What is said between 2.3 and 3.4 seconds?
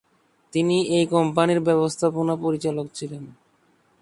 পরিচালক ছিলেন।